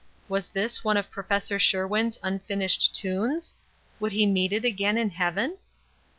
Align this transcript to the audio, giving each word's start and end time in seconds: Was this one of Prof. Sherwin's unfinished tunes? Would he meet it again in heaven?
Was 0.27 0.49
this 0.49 0.83
one 0.83 0.97
of 0.97 1.11
Prof. 1.11 1.61
Sherwin's 1.61 2.17
unfinished 2.23 2.95
tunes? 2.95 3.53
Would 3.99 4.13
he 4.13 4.25
meet 4.25 4.51
it 4.51 4.65
again 4.65 4.97
in 4.97 5.11
heaven? 5.11 5.59